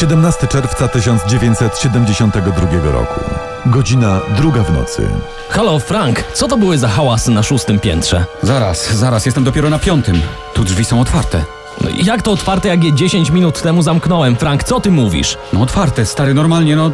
17 0.00 0.46
czerwca 0.46 0.88
1972 0.88 2.90
roku. 2.92 3.20
Godzina 3.66 4.20
druga 4.36 4.62
w 4.62 4.72
nocy. 4.72 5.08
Halo, 5.50 5.78
Frank, 5.78 6.24
co 6.34 6.48
to 6.48 6.56
były 6.56 6.78
za 6.78 6.88
hałasy 6.88 7.30
na 7.30 7.42
szóstym 7.42 7.80
piętrze? 7.80 8.24
Zaraz, 8.42 8.92
zaraz, 8.92 9.26
jestem 9.26 9.44
dopiero 9.44 9.70
na 9.70 9.78
piątym. 9.78 10.20
Tu 10.54 10.64
drzwi 10.64 10.84
są 10.84 11.00
otwarte. 11.00 11.44
No, 11.80 11.88
jak 12.04 12.22
to 12.22 12.32
otwarte, 12.32 12.68
jak 12.68 12.84
je 12.84 12.92
10 12.92 13.30
minut 13.30 13.62
temu 13.62 13.82
zamknąłem? 13.82 14.36
Frank, 14.36 14.64
co 14.64 14.80
ty 14.80 14.90
mówisz? 14.90 15.38
No 15.52 15.62
otwarte, 15.62 16.06
stary, 16.06 16.34
normalnie, 16.34 16.76
no... 16.76 16.90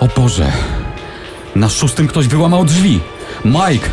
O 0.00 0.08
Boże. 0.16 0.52
Na 1.54 1.68
szóstym 1.68 2.08
ktoś 2.08 2.28
wyłamał 2.28 2.64
drzwi. 2.64 3.00
Mike! 3.44 3.88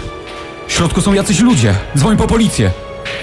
W 0.67 0.73
środku 0.73 1.01
są 1.01 1.13
jacyś 1.13 1.39
ludzie. 1.39 1.75
Dzwoń 1.97 2.17
po 2.17 2.27
policję. 2.27 2.71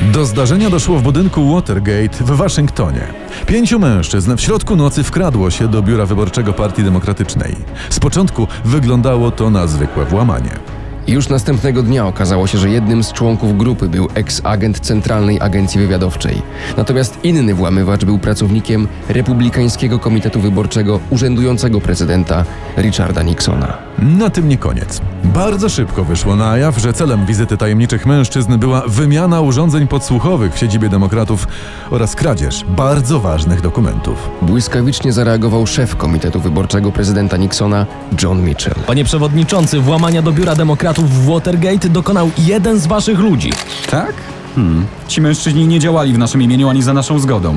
Do 0.00 0.24
zdarzenia 0.24 0.70
doszło 0.70 0.98
w 0.98 1.02
budynku 1.02 1.54
Watergate 1.54 2.24
w 2.24 2.30
Waszyngtonie. 2.30 3.06
Pięciu 3.46 3.78
mężczyzn 3.78 4.36
w 4.36 4.40
środku 4.40 4.76
nocy 4.76 5.02
wkradło 5.02 5.50
się 5.50 5.68
do 5.68 5.82
biura 5.82 6.06
wyborczego 6.06 6.52
Partii 6.52 6.84
Demokratycznej. 6.84 7.56
Z 7.90 8.00
początku 8.00 8.48
wyglądało 8.64 9.30
to 9.30 9.50
na 9.50 9.66
zwykłe 9.66 10.04
włamanie. 10.04 10.81
Już 11.06 11.28
następnego 11.28 11.82
dnia 11.82 12.06
okazało 12.06 12.46
się, 12.46 12.58
że 12.58 12.70
jednym 12.70 13.04
z 13.04 13.12
członków 13.12 13.58
grupy 13.58 13.88
był 13.88 14.06
eks-agent 14.06 14.80
Centralnej 14.80 15.40
Agencji 15.40 15.80
Wywiadowczej. 15.80 16.42
Natomiast 16.76 17.18
inny 17.24 17.54
włamywacz 17.54 18.04
był 18.04 18.18
pracownikiem 18.18 18.88
Republikańskiego 19.08 19.98
Komitetu 19.98 20.40
Wyborczego 20.40 21.00
urzędującego 21.10 21.80
prezydenta 21.80 22.44
Richarda 22.76 23.22
Nixona. 23.22 23.78
Na 23.98 24.30
tym 24.30 24.48
nie 24.48 24.58
koniec. 24.58 25.00
Bardzo 25.24 25.68
szybko 25.68 26.04
wyszło 26.04 26.36
na 26.36 26.58
jaw, 26.58 26.78
że 26.78 26.92
celem 26.92 27.26
wizyty 27.26 27.56
tajemniczych 27.56 28.06
mężczyzn 28.06 28.58
była 28.58 28.82
wymiana 28.86 29.40
urządzeń 29.40 29.88
podsłuchowych 29.88 30.54
w 30.54 30.58
siedzibie 30.58 30.88
demokratów 30.88 31.48
oraz 31.90 32.14
kradzież 32.14 32.64
bardzo 32.68 33.20
ważnych 33.20 33.60
dokumentów. 33.60 34.30
Błyskawicznie 34.42 35.12
zareagował 35.12 35.66
szef 35.66 35.96
Komitetu 35.96 36.40
Wyborczego 36.40 36.92
prezydenta 36.92 37.36
Nixona, 37.36 37.86
John 38.22 38.42
Mitchell. 38.42 38.74
Panie 38.86 39.04
przewodniczący, 39.04 39.80
włamania 39.80 40.22
do 40.22 40.32
biura 40.32 40.54
demokratów 40.54 40.91
w 40.98 41.26
Watergate 41.26 41.88
dokonał 41.88 42.30
jeden 42.38 42.78
z 42.78 42.86
waszych 42.86 43.18
ludzi. 43.18 43.52
Tak? 43.90 44.12
Hmm. 44.54 44.86
Ci 45.08 45.20
mężczyźni 45.20 45.66
nie 45.66 45.78
działali 45.78 46.12
w 46.12 46.18
naszym 46.18 46.42
imieniu 46.42 46.68
ani 46.68 46.82
za 46.82 46.92
naszą 46.92 47.18
zgodą. 47.18 47.56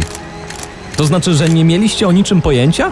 To 0.97 1.05
znaczy, 1.05 1.33
że 1.33 1.49
nie 1.49 1.65
mieliście 1.65 2.07
o 2.07 2.11
niczym 2.11 2.41
pojęcia? 2.41 2.91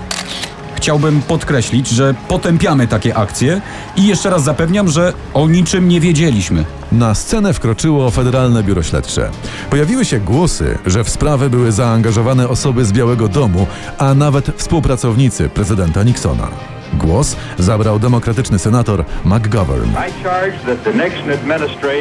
Chciałbym 0.75 1.22
podkreślić, 1.22 1.88
że 1.88 2.16
potępiamy 2.27 2.88
takie 2.88 3.16
akcje 3.16 3.61
i 3.95 4.08
jeszcze 4.08 4.30
raz 4.30 4.44
zapewniam, 4.44 4.89
że 4.89 5.13
o 5.33 5.47
niczym 5.47 5.88
nie 5.88 6.00
wiedzieliśmy. 6.00 6.66
Na 6.91 7.16
scenę 7.16 7.53
wkroczyło 7.53 8.11
Federalne 8.11 8.63
Biuro 8.63 8.83
Śledcze. 8.83 9.30
Pojawiły 9.69 10.05
się 10.05 10.19
głosy, 10.19 10.78
że 10.85 11.03
w 11.03 11.09
sprawę 11.09 11.50
były 11.50 11.72
zaangażowane 11.72 12.50
osoby 12.50 12.85
z 12.85 12.91
Białego 12.91 13.28
Domu, 13.28 13.67
a 13.97 14.13
nawet 14.13 14.52
współpracownicy 14.57 15.50
prezydenta 15.50 16.03
Nixona. 16.03 16.72
Głos 16.94 17.36
zabrał 17.59 17.99
demokratyczny 17.99 18.59
senator 18.59 19.05
McGovern. 19.25 19.89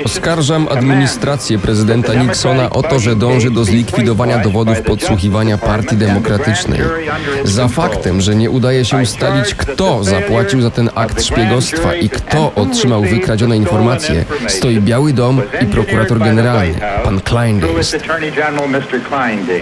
Oskarżam 0.04 0.68
administrację 0.70 1.58
prezydenta 1.58 2.14
Nixona 2.14 2.70
o 2.70 2.82
to, 2.82 3.00
że 3.00 3.16
dąży 3.16 3.50
do 3.50 3.64
zlikwidowania 3.64 4.38
dowodów 4.38 4.82
podsłuchiwania 4.82 5.58
Partii 5.58 5.96
Demokratycznej. 5.96 6.80
Za 7.44 7.68
faktem, 7.68 8.20
że 8.20 8.34
nie 8.34 8.50
udaje 8.50 8.84
się 8.84 8.96
ustalić, 8.96 9.54
kto 9.54 10.04
zapłacił 10.04 10.60
za 10.60 10.70
ten 10.70 10.90
akt 10.94 11.22
szpiegostwa 11.22 11.94
i 11.94 12.08
kto 12.08 12.52
otrzymał 12.54 13.02
wykradzione 13.02 13.56
informacje, 13.56 14.24
stoi 14.48 14.80
Biały 14.80 15.12
Dom 15.12 15.42
i 15.62 15.66
prokurator 15.66 16.18
generalny, 16.18 16.74
pan 17.04 17.20
Kleindienst. 17.20 17.96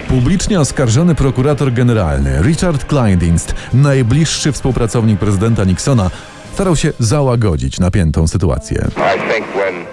Publicznie 0.07 0.59
oskarżony 0.59 1.15
prokurator 1.15 1.73
generalny 1.73 2.41
Richard 2.41 2.85
Kleindienst, 2.85 3.55
najbliższy 3.73 4.51
współpracownik 4.51 5.19
prezydenta 5.21 5.63
Nixona, 5.63 6.09
starał 6.53 6.75
się 6.75 6.93
załagodzić 6.99 7.79
napiętą 7.79 8.27
sytuację. 8.27 8.87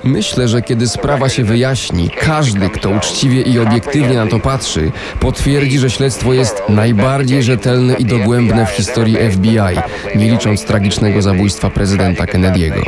Myślę, 0.04 0.48
że 0.48 0.62
kiedy 0.62 0.88
sprawa 0.88 1.28
się 1.28 1.44
wyjaśni, 1.44 2.10
każdy, 2.20 2.70
kto 2.70 2.90
uczciwie 2.90 3.42
i 3.42 3.58
obiektywnie 3.58 4.16
na 4.16 4.26
to 4.26 4.38
patrzy, 4.38 4.90
potwierdzi, 5.20 5.78
że 5.78 5.90
śledztwo 5.90 6.32
jest 6.32 6.62
najbardziej 6.68 7.42
rzetelne 7.42 7.94
i 7.94 8.04
dogłębne 8.04 8.66
w 8.66 8.70
historii 8.70 9.16
FBI, 9.30 9.58
nie 10.16 10.30
licząc 10.30 10.64
tragicznego 10.64 11.22
zabójstwa 11.22 11.70
prezydenta 11.70 12.24
Kennedy'ego. 12.24 12.82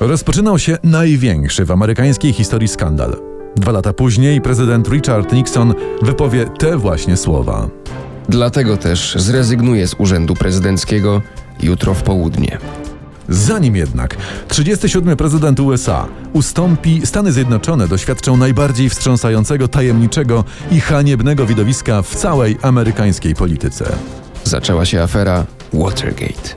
Rozpoczynał 0.00 0.58
się 0.58 0.78
największy 0.82 1.64
w 1.64 1.70
amerykańskiej 1.70 2.32
historii 2.32 2.68
skandal. 2.68 3.16
Dwa 3.56 3.72
lata 3.72 3.92
później 3.92 4.40
prezydent 4.40 4.88
Richard 4.88 5.32
Nixon 5.32 5.74
wypowie 6.02 6.46
te 6.58 6.76
właśnie 6.76 7.16
słowa. 7.16 7.68
Dlatego 8.28 8.76
też 8.76 9.14
zrezygnuję 9.18 9.88
z 9.88 9.94
urzędu 9.98 10.34
prezydenckiego 10.34 11.22
jutro 11.62 11.94
w 11.94 12.02
południe. 12.02 12.58
Zanim 13.28 13.76
jednak 13.76 14.16
37. 14.48 15.16
prezydent 15.16 15.60
USA 15.60 16.06
ustąpi, 16.32 17.06
Stany 17.06 17.32
Zjednoczone 17.32 17.88
doświadczą 17.88 18.36
najbardziej 18.36 18.88
wstrząsającego, 18.88 19.68
tajemniczego 19.68 20.44
i 20.70 20.80
haniebnego 20.80 21.46
widowiska 21.46 22.02
w 22.02 22.14
całej 22.14 22.58
amerykańskiej 22.62 23.34
polityce. 23.34 23.92
Zaczęła 24.44 24.84
się 24.84 25.02
afera 25.02 25.46
Watergate. 25.72 26.54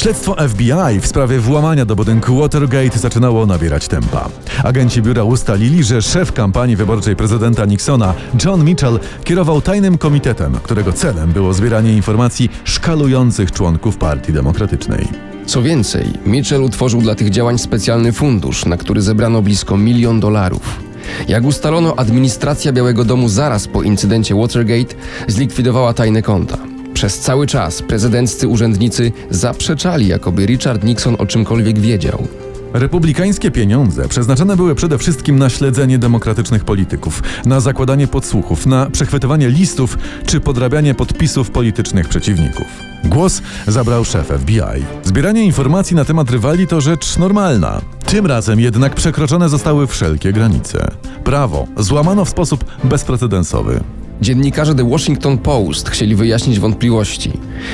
Śledztwo 0.00 0.36
FBI 0.48 1.00
w 1.00 1.06
sprawie 1.06 1.38
włamania 1.38 1.84
do 1.84 1.96
budynku 1.96 2.36
Watergate 2.36 2.98
zaczynało 2.98 3.46
nabierać 3.46 3.88
tempa. 3.88 4.28
Agenci 4.64 5.02
biura 5.02 5.24
ustalili, 5.24 5.84
że 5.84 6.02
szef 6.02 6.32
kampanii 6.32 6.76
wyborczej 6.76 7.16
prezydenta 7.16 7.64
Nixona, 7.64 8.14
John 8.44 8.64
Mitchell, 8.64 9.00
kierował 9.24 9.60
tajnym 9.60 9.98
komitetem, 9.98 10.52
którego 10.62 10.92
celem 10.92 11.32
było 11.32 11.52
zbieranie 11.52 11.92
informacji 11.92 12.48
szkalujących 12.64 13.52
członków 13.52 13.96
Partii 13.96 14.32
Demokratycznej. 14.32 15.08
Co 15.46 15.62
więcej, 15.62 16.06
Mitchell 16.26 16.62
utworzył 16.62 17.02
dla 17.02 17.14
tych 17.14 17.30
działań 17.30 17.58
specjalny 17.58 18.12
fundusz, 18.12 18.64
na 18.64 18.76
który 18.76 19.02
zebrano 19.02 19.42
blisko 19.42 19.76
milion 19.76 20.20
dolarów. 20.20 20.80
Jak 21.28 21.44
ustalono, 21.44 21.94
administracja 21.96 22.72
Białego 22.72 23.04
Domu 23.04 23.28
zaraz 23.28 23.68
po 23.68 23.82
incydencie 23.82 24.34
Watergate 24.34 24.94
zlikwidowała 25.28 25.94
tajne 25.94 26.22
konta. 26.22 26.69
Przez 27.00 27.18
cały 27.18 27.46
czas 27.46 27.82
prezydenccy 27.82 28.48
urzędnicy 28.48 29.12
zaprzeczali, 29.30 30.08
jakoby 30.08 30.46
Richard 30.46 30.84
Nixon 30.84 31.16
o 31.18 31.26
czymkolwiek 31.26 31.78
wiedział. 31.78 32.28
Republikańskie 32.72 33.50
pieniądze 33.50 34.08
przeznaczone 34.08 34.56
były 34.56 34.74
przede 34.74 34.98
wszystkim 34.98 35.38
na 35.38 35.50
śledzenie 35.50 35.98
demokratycznych 35.98 36.64
polityków, 36.64 37.22
na 37.46 37.60
zakładanie 37.60 38.06
podsłuchów, 38.06 38.66
na 38.66 38.90
przechwytywanie 38.90 39.48
listów 39.48 39.98
czy 40.26 40.40
podrabianie 40.40 40.94
podpisów 40.94 41.50
politycznych 41.50 42.08
przeciwników. 42.08 42.66
Głos 43.04 43.42
zabrał 43.66 44.04
szef 44.04 44.26
FBI. 44.26 44.84
Zbieranie 45.04 45.44
informacji 45.44 45.96
na 45.96 46.04
temat 46.04 46.30
rywali 46.30 46.66
to 46.66 46.80
rzecz 46.80 47.18
normalna. 47.18 47.80
Tym 48.06 48.26
razem 48.26 48.60
jednak 48.60 48.94
przekroczone 48.94 49.48
zostały 49.48 49.86
wszelkie 49.86 50.32
granice. 50.32 50.90
Prawo 51.24 51.66
złamano 51.76 52.24
w 52.24 52.28
sposób 52.28 52.64
bezprecedensowy. 52.84 53.80
Dziennikarze 54.20 54.74
The 54.74 54.90
Washington 54.90 55.38
Post 55.38 55.88
chcieli 55.88 56.14
wyjaśnić 56.14 56.60
wątpliwości. 56.60 57.32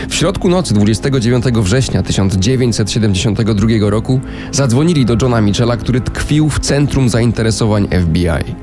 W 0.09 0.15
środku 0.15 0.49
nocy 0.49 0.75
29 0.75 1.45
września 1.45 2.03
1972 2.03 3.91
roku 3.91 4.21
zadzwonili 4.51 5.05
do 5.05 5.17
Johna 5.23 5.41
Mitchella, 5.41 5.77
który 5.77 6.01
tkwił 6.01 6.49
w 6.49 6.59
centrum 6.59 7.09
zainteresowań 7.09 7.89
FBI. 7.89 8.55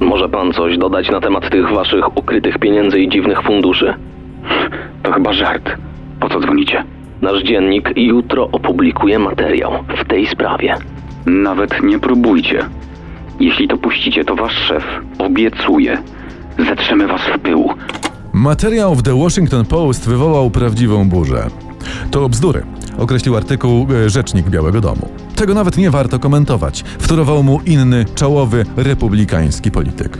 Może 0.00 0.28
pan 0.28 0.52
coś 0.52 0.78
dodać 0.78 1.10
na 1.10 1.20
temat 1.20 1.50
tych 1.50 1.70
waszych 1.70 2.16
ukrytych 2.16 2.58
pieniędzy 2.58 3.00
i 3.00 3.08
dziwnych 3.08 3.42
funduszy? 3.42 3.94
To 5.02 5.12
chyba 5.12 5.32
żart. 5.32 5.70
Po 6.20 6.28
co 6.28 6.40
dzwonicie? 6.40 6.84
Nasz 7.22 7.42
dziennik 7.42 7.90
jutro 7.96 8.48
opublikuje 8.52 9.18
materiał 9.18 9.72
w 10.04 10.08
tej 10.08 10.26
sprawie. 10.26 10.74
Nawet 11.26 11.82
nie 11.82 11.98
próbujcie. 11.98 12.64
Jeśli 13.40 13.68
to 13.68 13.76
puścicie, 13.76 14.24
to 14.24 14.36
wasz 14.36 14.54
szef 14.68 14.84
obiecuje. 15.18 16.02
Zetrzemy 16.58 17.06
was 17.06 17.20
w 17.36 17.38
pył. 17.38 17.68
Materiał 18.32 18.94
w 18.94 19.02
The 19.02 19.18
Washington 19.22 19.66
Post 19.66 20.08
wywołał 20.08 20.50
prawdziwą 20.50 21.08
burzę. 21.08 21.46
To 22.10 22.28
bzdury, 22.28 22.62
określił 22.98 23.36
artykuł 23.36 23.86
e, 24.04 24.10
rzecznik 24.10 24.50
Białego 24.50 24.80
Domu. 24.80 25.08
Tego 25.36 25.54
nawet 25.54 25.76
nie 25.76 25.90
warto 25.90 26.18
komentować, 26.18 26.84
wtórował 26.98 27.42
mu 27.42 27.60
inny, 27.66 28.04
czołowy, 28.14 28.64
republikański 28.76 29.70
polityk. 29.70 30.18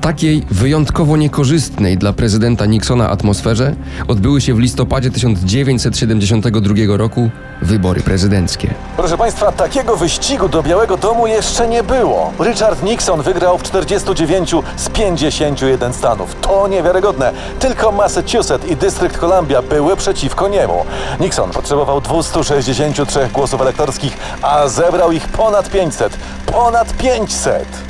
Takiej 0.00 0.42
wyjątkowo 0.50 1.16
niekorzystnej 1.16 1.98
dla 1.98 2.12
prezydenta 2.12 2.66
Nixona 2.66 3.10
atmosferze 3.10 3.74
odbyły 4.08 4.40
się 4.40 4.54
w 4.54 4.58
listopadzie 4.58 5.10
1972 5.10 6.74
roku 6.96 7.30
wybory 7.62 8.00
prezydenckie. 8.00 8.74
Proszę 8.96 9.18
Państwa, 9.18 9.52
takiego 9.52 9.96
wyścigu 9.96 10.48
do 10.48 10.62
Białego 10.62 10.96
Domu 10.96 11.26
jeszcze 11.26 11.68
nie 11.68 11.82
było. 11.82 12.32
Richard 12.40 12.82
Nixon 12.82 13.22
wygrał 13.22 13.58
w 13.58 13.62
49 13.62 14.54
z 14.76 14.88
51 14.88 15.92
stanów. 15.92 16.36
To 16.40 16.68
niewiarygodne. 16.68 17.32
Tylko 17.58 17.92
Massachusetts 17.92 18.68
i 18.70 18.76
Dystrykt 18.76 19.18
Columbia 19.18 19.62
były 19.62 19.96
przeciwko 19.96 20.48
niemu. 20.48 20.84
Nixon 21.20 21.50
potrzebował 21.50 22.00
263 22.00 23.28
głosów 23.32 23.60
elektorskich, 23.60 24.16
a 24.42 24.68
zebrał 24.68 25.12
ich 25.12 25.28
ponad 25.28 25.70
500. 25.70 26.16
Ponad 26.46 26.96
500! 26.96 27.89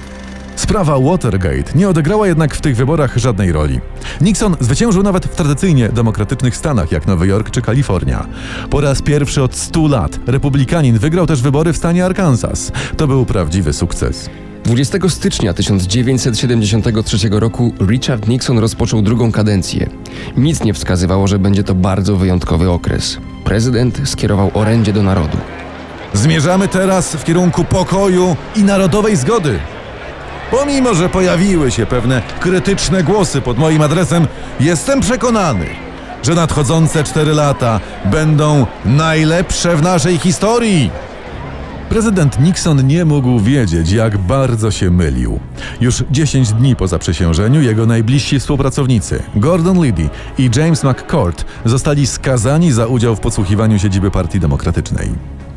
Sprawa 0.61 0.99
Watergate 0.99 1.73
nie 1.75 1.89
odegrała 1.89 2.27
jednak 2.27 2.55
w 2.55 2.61
tych 2.61 2.77
wyborach 2.77 3.17
żadnej 3.17 3.53
roli. 3.53 3.81
Nixon 4.21 4.57
zwyciężył 4.61 5.03
nawet 5.03 5.27
w 5.27 5.35
tradycyjnie 5.35 5.89
demokratycznych 5.89 6.57
stanach 6.57 6.93
jak 6.93 7.07
Nowy 7.07 7.27
Jork 7.27 7.51
czy 7.51 7.63
Kalifornia. 7.63 8.27
Po 8.71 8.81
raz 8.81 9.03
pierwszy 9.03 9.43
od 9.43 9.55
100 9.55 9.89
lat 9.89 10.19
republikanin 10.27 10.99
wygrał 10.99 11.27
też 11.27 11.43
wybory 11.43 11.73
w 11.73 11.77
stanie 11.77 12.05
Arkansas. 12.05 12.73
To 12.97 13.07
był 13.07 13.27
prawdziwy 13.27 13.73
sukces. 13.73 14.31
20 14.65 14.99
stycznia 15.09 15.55
1973 15.55 17.29
roku 17.31 17.73
Richard 17.87 18.29
Nixon 18.29 18.59
rozpoczął 18.59 19.03
drugą 19.03 19.33
kadencję. 19.33 19.91
Nic 20.37 20.65
nie 20.65 20.75
wskazywało, 20.75 21.27
że 21.27 21.39
będzie 21.39 21.65
to 21.65 21.75
bardzo 21.75 22.17
wyjątkowy 22.17 22.71
okres. 22.71 23.19
Prezydent 23.45 24.01
skierował 24.05 24.51
orędzie 24.55 24.93
do 24.93 25.03
narodu. 25.03 25.37
Zmierzamy 26.15 26.69
teraz 26.69 27.17
w 27.17 27.25
kierunku 27.25 27.65
pokoju 27.65 28.37
i 28.57 28.63
narodowej 28.63 29.17
zgody. 29.17 29.59
Pomimo, 30.51 30.95
że 30.95 31.09
pojawiły 31.09 31.71
się 31.71 31.87
pewne 31.87 32.23
krytyczne 32.41 33.03
głosy 33.03 33.41
pod 33.41 33.59
moim 33.59 33.83
adresem, 33.83 34.27
jestem 34.61 35.01
przekonany, 35.01 35.67
że 36.23 36.35
nadchodzące 36.35 37.05
cztery 37.05 37.35
lata 37.35 37.81
będą 38.05 38.67
najlepsze 38.85 39.77
w 39.77 39.83
naszej 39.83 40.19
historii. 40.19 40.91
Prezydent 41.89 42.41
Nixon 42.41 42.87
nie 42.87 43.05
mógł 43.05 43.41
wiedzieć, 43.41 43.93
jak 43.93 44.19
bardzo 44.19 44.71
się 44.71 44.91
mylił. 44.91 45.41
Już 45.81 46.05
10 46.11 46.53
dni 46.53 46.77
po 46.77 46.89
zaprzysiężeniu 46.89 47.63
jego 47.63 47.87
najbliżsi 47.87 48.41
współpracownicy, 48.41 49.23
Gordon 49.37 49.85
Liddy 49.85 50.09
i 50.39 50.51
James 50.57 50.85
McCord, 50.85 51.45
zostali 51.65 52.07
skazani 52.07 52.73
za 52.73 52.87
udział 52.87 53.17
w 53.17 53.21
podsłuchiwaniu 53.21 53.79
siedziby 53.79 54.11
Partii 54.11 54.41
Demokratycznej. 54.41 55.11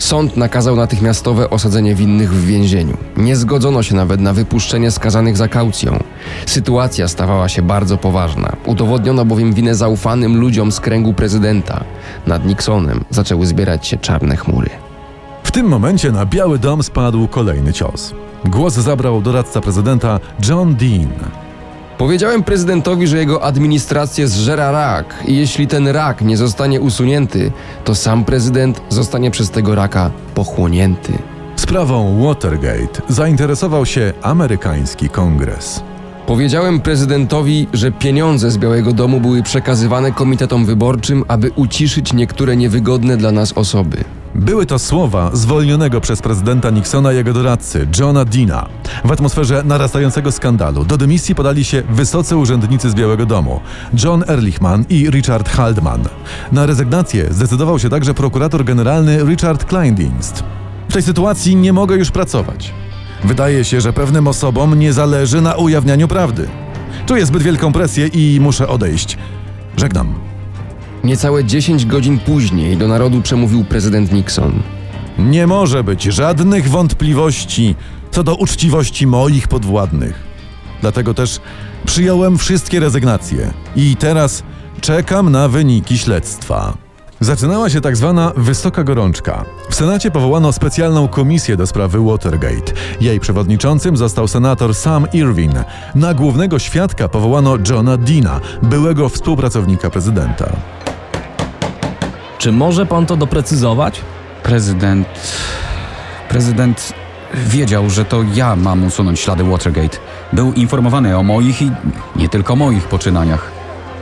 Sąd 0.03 0.37
nakazał 0.37 0.75
natychmiastowe 0.75 1.49
osadzenie 1.49 1.95
winnych 1.95 2.33
w 2.33 2.45
więzieniu. 2.45 2.97
Nie 3.17 3.35
zgodzono 3.35 3.83
się 3.83 3.95
nawet 3.95 4.21
na 4.21 4.33
wypuszczenie 4.33 4.91
skazanych 4.91 5.37
za 5.37 5.47
kaucją. 5.47 6.03
Sytuacja 6.45 7.07
stawała 7.07 7.49
się 7.49 7.61
bardzo 7.61 7.97
poważna. 7.97 8.55
Udowodniono 8.65 9.25
bowiem 9.25 9.53
winę 9.53 9.75
zaufanym 9.75 10.39
ludziom 10.39 10.71
z 10.71 10.79
kręgu 10.79 11.13
prezydenta. 11.13 11.83
Nad 12.27 12.45
Nixonem 12.45 13.03
zaczęły 13.09 13.45
zbierać 13.45 13.87
się 13.87 13.97
czarne 13.97 14.37
chmury. 14.37 14.69
W 15.43 15.51
tym 15.51 15.67
momencie 15.67 16.11
na 16.11 16.25
Biały 16.25 16.59
Dom 16.59 16.83
spadł 16.83 17.27
kolejny 17.27 17.73
cios. 17.73 18.13
Głos 18.45 18.73
zabrał 18.73 19.21
doradca 19.21 19.61
prezydenta 19.61 20.19
John 20.49 20.75
Dean. 20.75 21.13
Powiedziałem 21.97 22.43
prezydentowi, 22.43 23.07
że 23.07 23.17
jego 23.17 23.43
administrację 23.43 24.27
zżera 24.27 24.71
rak 24.71 25.23
i 25.27 25.35
jeśli 25.35 25.67
ten 25.67 25.87
rak 25.87 26.21
nie 26.21 26.37
zostanie 26.37 26.81
usunięty, 26.81 27.51
to 27.83 27.95
sam 27.95 28.25
prezydent 28.25 28.81
zostanie 28.89 29.31
przez 29.31 29.49
tego 29.49 29.75
raka 29.75 30.11
pochłonięty. 30.35 31.13
Sprawą 31.55 32.23
Watergate 32.27 33.01
zainteresował 33.07 33.85
się 33.85 34.13
amerykański 34.21 35.09
kongres. 35.09 35.83
Powiedziałem 36.25 36.79
prezydentowi, 36.79 37.67
że 37.73 37.91
pieniądze 37.91 38.51
z 38.51 38.57
Białego 38.57 38.93
Domu 38.93 39.19
były 39.19 39.43
przekazywane 39.43 40.11
komitetom 40.11 40.65
wyborczym, 40.65 41.23
aby 41.27 41.51
uciszyć 41.55 42.13
niektóre 42.13 42.55
niewygodne 42.55 43.17
dla 43.17 43.31
nas 43.31 43.53
osoby. 43.53 44.03
Były 44.35 44.65
to 44.65 44.79
słowa 44.79 45.29
zwolnionego 45.33 46.01
przez 46.01 46.21
prezydenta 46.21 46.69
Nixona 46.69 47.11
jego 47.11 47.33
doradcy, 47.33 47.87
Johna 47.99 48.25
Deana. 48.25 48.69
W 49.05 49.11
atmosferze 49.11 49.63
narastającego 49.65 50.31
skandalu 50.31 50.85
do 50.85 50.97
dymisji 50.97 51.35
podali 51.35 51.63
się 51.63 51.83
wysocy 51.89 52.37
urzędnicy 52.37 52.89
z 52.89 52.95
Białego 52.95 53.25
Domu, 53.25 53.59
John 54.03 54.23
Ehrlichman 54.27 54.85
i 54.89 55.09
Richard 55.09 55.49
Haldeman. 55.49 56.03
Na 56.51 56.65
rezygnację 56.65 57.33
zdecydował 57.33 57.79
się 57.79 57.89
także 57.89 58.13
prokurator 58.13 58.65
generalny 58.65 59.23
Richard 59.23 59.65
Kleindienst. 59.65 60.43
W 60.89 60.93
tej 60.93 61.01
sytuacji 61.01 61.55
nie 61.55 61.73
mogę 61.73 61.95
już 61.95 62.11
pracować. 62.11 62.73
Wydaje 63.23 63.63
się, 63.63 63.81
że 63.81 63.93
pewnym 63.93 64.27
osobom 64.27 64.79
nie 64.79 64.93
zależy 64.93 65.41
na 65.41 65.55
ujawnianiu 65.55 66.07
prawdy. 66.07 66.47
Czuję 67.05 67.25
zbyt 67.25 67.43
wielką 67.43 67.73
presję 67.73 68.07
i 68.07 68.39
muszę 68.41 68.67
odejść. 68.67 69.17
Żegnam. 69.77 70.32
Niecałe 71.03 71.45
10 71.45 71.85
godzin 71.85 72.19
później 72.19 72.77
do 72.77 72.87
narodu 72.87 73.21
przemówił 73.21 73.63
prezydent 73.63 74.11
Nixon. 74.11 74.61
Nie 75.19 75.47
może 75.47 75.83
być 75.83 76.03
żadnych 76.03 76.69
wątpliwości 76.69 77.75
co 78.11 78.23
do 78.23 78.35
uczciwości 78.35 79.07
moich 79.07 79.47
podwładnych. 79.47 80.23
Dlatego 80.81 81.13
też 81.13 81.39
przyjąłem 81.85 82.37
wszystkie 82.37 82.79
rezygnacje 82.79 83.53
i 83.75 83.95
teraz 83.95 84.43
czekam 84.81 85.31
na 85.31 85.47
wyniki 85.47 85.97
śledztwa. 85.97 86.73
Zaczynała 87.19 87.69
się 87.69 87.81
tak 87.81 87.97
zwana 87.97 88.31
wysoka 88.37 88.83
gorączka. 88.83 89.45
W 89.69 89.75
Senacie 89.75 90.11
powołano 90.11 90.53
specjalną 90.53 91.07
komisję 91.07 91.57
do 91.57 91.67
sprawy 91.67 91.99
Watergate. 91.99 92.73
Jej 93.01 93.19
przewodniczącym 93.19 93.97
został 93.97 94.27
senator 94.27 94.75
Sam 94.75 95.07
Irwin. 95.13 95.53
Na 95.95 96.13
głównego 96.13 96.59
świadka 96.59 97.07
powołano 97.07 97.57
Johna 97.69 97.97
Deana, 97.97 98.39
byłego 98.63 99.09
współpracownika 99.09 99.89
prezydenta. 99.89 100.55
Czy 102.43 102.51
może 102.51 102.85
pan 102.85 103.05
to 103.05 103.17
doprecyzować? 103.17 104.01
Prezydent. 104.43 105.07
Prezydent 106.29 106.93
wiedział, 107.33 107.89
że 107.89 108.05
to 108.05 108.23
ja 108.33 108.55
mam 108.55 108.85
usunąć 108.85 109.19
ślady 109.19 109.43
Watergate. 109.43 109.97
Był 110.33 110.53
informowany 110.53 111.17
o 111.17 111.23
moich 111.23 111.61
i 111.61 111.71
nie 112.15 112.29
tylko 112.29 112.55
moich 112.55 112.87
poczynaniach. 112.87 113.51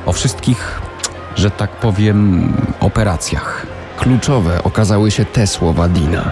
O 0.06 0.14
wszystkich, 0.14 0.82
że 1.36 1.52
tak 1.52 1.72
powiem, 1.72 2.54
operacjach. 2.80 3.66
Kluczowe 3.98 4.64
okazały 4.64 5.12
się 5.12 5.26
te 5.26 5.48
słowa 5.48 5.90
Dina. 5.90 6.32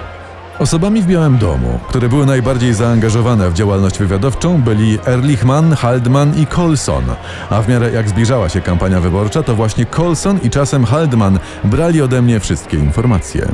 Osobami 0.60 1.02
w 1.02 1.06
Białym 1.06 1.38
Domu, 1.38 1.80
które 1.90 2.10
były 2.10 2.26
najbardziej 2.26 2.74
zaangażowane 2.74 3.50
w 3.50 3.54
działalność 3.54 4.00
wywiadowczą, 4.00 4.62
byli 4.62 4.98
Ehrlichman, 5.06 5.76
Haldeman 5.76 6.42
i 6.42 6.46
Colson. 6.48 7.04
A 7.50 7.62
w 7.62 7.70
miarę 7.70 7.92
jak 7.92 8.10
zbliżała 8.10 8.50
się 8.50 8.62
kampania 8.62 9.00
wyborcza, 9.00 9.44
to 9.44 9.56
właśnie 9.56 9.86
Colson 9.86 10.40
i 10.44 10.50
czasem 10.50 10.86
Haldeman 10.86 11.40
brali 11.64 12.02
ode 12.02 12.22
mnie 12.22 12.40
wszystkie 12.40 12.78
informacje. 12.78 13.48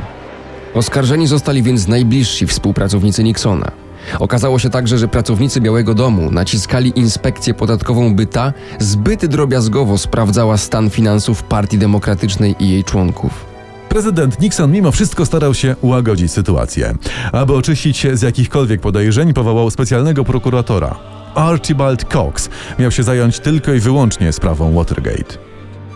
Oskarżeni 0.74 1.26
zostali 1.26 1.62
więc 1.62 1.88
najbliżsi 1.88 2.46
współpracownicy 2.46 3.24
Nixona. 3.24 3.70
Okazało 4.18 4.58
się 4.58 4.70
także, 4.70 4.98
że 4.98 5.08
pracownicy 5.08 5.60
Białego 5.60 5.94
Domu 5.94 6.30
naciskali 6.30 6.98
inspekcję 6.98 7.54
podatkową, 7.54 8.14
by 8.14 8.26
ta 8.26 8.52
zbyt 8.78 9.26
drobiazgowo 9.26 9.98
sprawdzała 9.98 10.56
stan 10.56 10.90
finansów 10.90 11.42
Partii 11.42 11.78
Demokratycznej 11.78 12.54
i 12.60 12.70
jej 12.70 12.84
członków. 12.84 13.55
Prezydent 13.96 14.40
Nixon 14.40 14.72
mimo 14.72 14.92
wszystko 14.92 15.26
starał 15.26 15.54
się 15.54 15.76
ułagodzić 15.80 16.32
sytuację. 16.32 16.94
Aby 17.32 17.54
oczyścić 17.54 17.96
się 17.96 18.16
z 18.16 18.22
jakichkolwiek 18.22 18.80
podejrzeń, 18.80 19.32
powołał 19.32 19.70
specjalnego 19.70 20.24
prokuratora. 20.24 20.96
Archibald 21.34 22.04
Cox 22.04 22.48
miał 22.78 22.90
się 22.90 23.02
zająć 23.02 23.38
tylko 23.40 23.72
i 23.72 23.80
wyłącznie 23.80 24.32
sprawą 24.32 24.74
Watergate. 24.74 25.38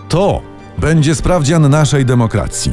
To 0.09 0.43
będzie 0.79 1.15
sprawdzian 1.15 1.71
naszej 1.71 2.05
demokracji. 2.07 2.73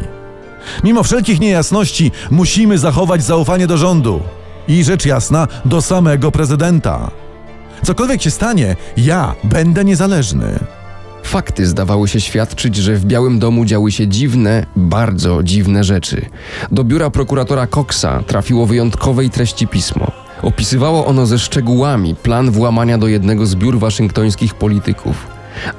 Mimo 0.84 1.04
wszelkich 1.04 1.40
niejasności 1.40 2.12
musimy 2.32 2.78
zachować 2.78 3.24
zaufanie 3.24 3.68
do 3.68 3.78
rządu 3.78 4.22
i 4.68 4.84
rzecz 4.84 5.06
jasna 5.06 5.48
do 5.66 5.82
samego 5.82 6.32
prezydenta. 6.32 7.12
Cokolwiek 7.84 8.22
się 8.22 8.32
stanie, 8.32 8.76
ja 8.98 9.36
będę 9.44 9.86
niezależny. 9.86 10.60
Fakty 11.28 11.68
zdawały 11.68 12.08
się 12.08 12.22
świadczyć, 12.22 12.76
że 12.76 12.96
w 12.96 13.06
Białym 13.06 13.40
Domu 13.40 13.66
działy 13.66 13.92
się 13.92 14.08
dziwne, 14.08 14.66
bardzo 14.76 15.44
dziwne 15.44 15.84
rzeczy. 15.84 16.26
Do 16.72 16.84
biura 16.84 17.10
prokuratora 17.10 17.68
Coxa 17.68 18.24
trafiło 18.28 18.66
wyjątkowej 18.66 19.30
treści 19.30 19.68
pismo. 19.68 20.12
Opisywało 20.42 21.06
ono 21.06 21.26
ze 21.26 21.40
szczegółami 21.40 22.16
plan 22.16 22.52
włamania 22.52 22.98
do 22.98 23.08
jednego 23.08 23.46
z 23.46 23.56
biur 23.56 23.80
waszyngtońskich 23.80 24.56
polityków. 24.56 25.28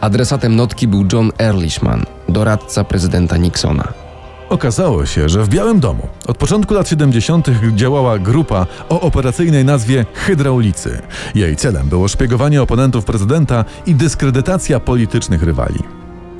Adresatem 0.00 0.56
notki 0.56 0.88
był 0.88 1.04
John 1.12 1.32
Ehrlichman, 1.38 2.04
doradca 2.28 2.84
prezydenta 2.84 3.36
Nixona. 3.36 4.07
Okazało 4.48 5.06
się, 5.06 5.28
że 5.28 5.44
w 5.44 5.48
Białym 5.48 5.80
Domu 5.80 6.08
od 6.26 6.36
początku 6.38 6.74
lat 6.74 6.88
70. 6.88 7.48
działała 7.74 8.18
grupa 8.18 8.66
o 8.88 9.00
operacyjnej 9.00 9.64
nazwie 9.64 10.06
Hydraulicy. 10.14 11.02
Jej 11.34 11.56
celem 11.56 11.88
było 11.88 12.08
szpiegowanie 12.08 12.62
oponentów 12.62 13.04
prezydenta 13.04 13.64
i 13.86 13.94
dyskredytacja 13.94 14.80
politycznych 14.80 15.42
rywali. 15.42 15.78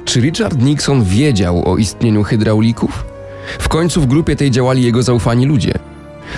Czy 0.05 0.21
Richard 0.21 0.59
Nixon 0.59 1.05
wiedział 1.05 1.69
o 1.69 1.77
istnieniu 1.77 2.23
hydraulików? 2.23 3.05
W 3.59 3.69
końcu 3.69 4.01
w 4.01 4.07
grupie 4.07 4.37
tej 4.37 4.51
działali 4.51 4.83
jego 4.83 5.03
zaufani 5.03 5.47
ludzie. 5.47 5.75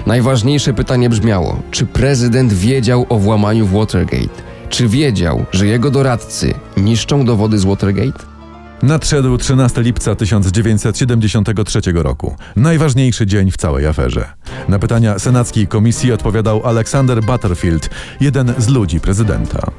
Najważniejsze 0.06 0.74
pytanie 0.74 1.08
brzmiało: 1.08 1.56
czy 1.70 1.86
prezydent 1.86 2.52
wiedział 2.52 3.06
o 3.08 3.18
włamaniu 3.18 3.66
w 3.66 3.72
Watergate? 3.72 4.42
Czy 4.68 4.88
wiedział, 4.88 5.44
że 5.52 5.66
jego 5.66 5.90
doradcy 5.90 6.54
niszczą 6.76 7.24
dowody 7.24 7.58
z 7.58 7.64
Watergate? 7.64 8.29
Nadszedł 8.82 9.38
13 9.38 9.82
lipca 9.82 10.14
1973 10.14 11.80
roku. 11.94 12.36
Najważniejszy 12.56 13.26
dzień 13.26 13.50
w 13.50 13.56
całej 13.56 13.86
aferze. 13.86 14.28
Na 14.68 14.78
pytania 14.78 15.18
senackiej 15.18 15.66
komisji 15.66 16.12
odpowiadał 16.12 16.66
Alexander 16.66 17.22
Butterfield, 17.22 17.90
jeden 18.20 18.54
z 18.58 18.68
ludzi 18.68 19.00
prezydenta. 19.00 19.70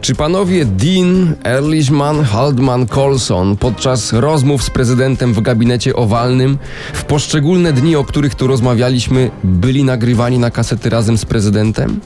Czy 0.00 0.14
panowie 0.14 0.64
Dean, 0.64 1.34
Ehrlichman, 1.44 2.24
Haldeman, 2.24 2.86
Colson 2.86 3.56
podczas 3.56 4.12
rozmów 4.12 4.62
z 4.62 4.70
prezydentem 4.70 5.34
w 5.34 5.40
gabinecie 5.40 5.96
owalnym 5.96 6.58
w 6.92 7.04
poszczególne 7.04 7.72
dni, 7.72 7.96
o 7.96 8.04
których 8.04 8.34
tu 8.34 8.46
rozmawialiśmy, 8.46 9.30
byli 9.44 9.84
nagrywani 9.84 10.38
na 10.38 10.50
kasety 10.50 10.90
razem 10.90 11.18
z 11.18 11.24
prezydentem? 11.24 12.00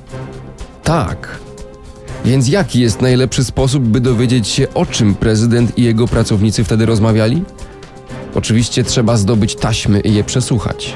Tak. 0.82 1.38
Więc 2.24 2.48
jaki 2.48 2.80
jest 2.80 3.00
najlepszy 3.00 3.44
sposób, 3.44 3.82
by 3.84 4.00
dowiedzieć 4.00 4.48
się, 4.48 4.74
o 4.74 4.86
czym 4.86 5.14
prezydent 5.14 5.78
i 5.78 5.82
jego 5.82 6.08
pracownicy 6.08 6.64
wtedy 6.64 6.86
rozmawiali? 6.86 7.42
Oczywiście 8.34 8.84
trzeba 8.84 9.16
zdobyć 9.16 9.56
taśmy 9.56 10.00
i 10.00 10.14
je 10.14 10.24
przesłuchać. 10.24 10.94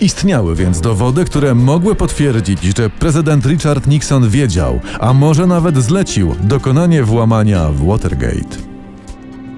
Istniały 0.00 0.56
więc 0.56 0.80
dowody, 0.80 1.24
które 1.24 1.54
mogły 1.54 1.94
potwierdzić, 1.94 2.62
że 2.62 2.90
prezydent 2.90 3.46
Richard 3.46 3.86
Nixon 3.86 4.28
wiedział, 4.28 4.80
a 5.00 5.12
może 5.12 5.46
nawet 5.46 5.76
zlecił 5.76 6.34
dokonanie 6.40 7.02
włamania 7.02 7.68
w 7.68 7.86
Watergate. 7.86 8.56